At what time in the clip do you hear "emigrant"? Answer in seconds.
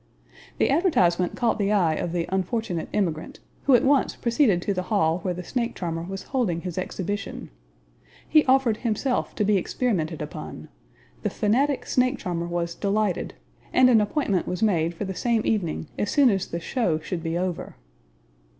2.91-3.39